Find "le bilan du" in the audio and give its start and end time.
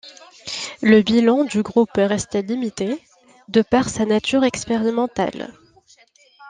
0.81-1.61